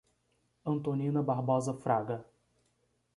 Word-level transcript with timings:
Antonina 0.65 1.21
Barbosa 1.21 1.75
Fraga 1.75 2.25